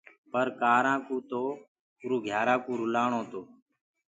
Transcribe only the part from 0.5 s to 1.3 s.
ڪآرآ ڪوُ